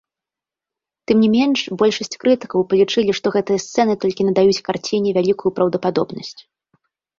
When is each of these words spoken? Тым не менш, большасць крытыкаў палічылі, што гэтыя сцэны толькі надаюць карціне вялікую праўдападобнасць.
Тым 1.11 1.17
не 1.25 1.27
менш, 1.35 1.59
большасць 1.81 2.17
крытыкаў 2.23 2.65
палічылі, 2.73 3.11
што 3.21 3.35
гэтыя 3.37 3.63
сцэны 3.67 3.93
толькі 4.07 4.27
надаюць 4.31 4.63
карціне 4.71 5.09
вялікую 5.21 5.51
праўдападобнасць. 5.61 6.37